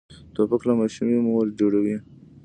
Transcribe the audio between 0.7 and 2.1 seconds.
ماشومې مور جوړوي.